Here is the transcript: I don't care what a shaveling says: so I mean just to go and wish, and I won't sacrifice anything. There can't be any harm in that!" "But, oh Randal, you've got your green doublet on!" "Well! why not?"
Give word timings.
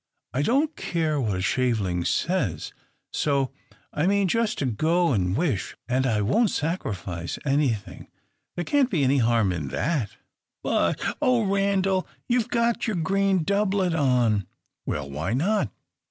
I 0.33 0.41
don't 0.41 0.75
care 0.75 1.21
what 1.21 1.37
a 1.37 1.41
shaveling 1.43 2.05
says: 2.05 2.73
so 3.13 3.51
I 3.93 4.07
mean 4.07 4.27
just 4.27 4.57
to 4.57 4.65
go 4.65 5.11
and 5.13 5.37
wish, 5.37 5.77
and 5.87 6.07
I 6.07 6.21
won't 6.23 6.49
sacrifice 6.49 7.37
anything. 7.45 8.07
There 8.55 8.65
can't 8.65 8.89
be 8.89 9.03
any 9.03 9.19
harm 9.19 9.51
in 9.51 9.67
that!" 9.67 10.17
"But, 10.63 10.99
oh 11.21 11.43
Randal, 11.45 12.07
you've 12.27 12.49
got 12.49 12.87
your 12.87 12.95
green 12.95 13.43
doublet 13.43 13.93
on!" 13.93 14.47
"Well! 14.87 15.07
why 15.07 15.35
not?" 15.35 15.71